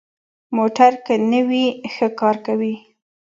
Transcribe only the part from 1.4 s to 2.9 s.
وي، ښه کار کوي.